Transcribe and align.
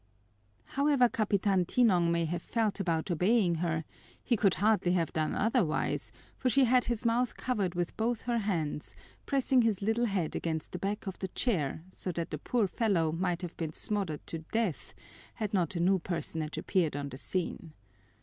However 0.65 1.07
Capitan 1.07 1.63
Tinong 1.63 2.09
may 2.09 2.25
have 2.25 2.41
felt 2.41 2.79
about 2.79 3.11
obeying 3.11 3.53
her, 3.61 3.85
he 4.23 4.35
could 4.35 4.55
hardly 4.55 4.93
have 4.93 5.13
done 5.13 5.35
otherwise, 5.35 6.11
for 6.35 6.49
she 6.49 6.63
had 6.65 6.85
his 6.85 7.05
mouth 7.05 7.37
covered 7.37 7.75
with 7.75 7.95
both 7.97 8.23
her 8.23 8.39
hands, 8.39 8.95
pressing 9.27 9.61
his 9.61 9.79
little 9.79 10.05
head 10.05 10.35
against 10.35 10.71
the 10.71 10.79
back 10.79 11.05
of 11.05 11.19
the 11.19 11.27
chair, 11.27 11.83
so 11.93 12.11
that 12.13 12.31
the 12.31 12.39
poor 12.39 12.65
fellow 12.67 13.11
might 13.11 13.43
have 13.43 13.55
been 13.57 13.73
smothered 13.73 14.25
to 14.25 14.39
death 14.39 14.95
had 15.35 15.53
not 15.53 15.75
a 15.75 15.79
new 15.79 15.99
personage 15.99 16.57
appeared 16.57 16.95
on 16.95 17.09
the 17.09 17.17
scene. 17.17 17.73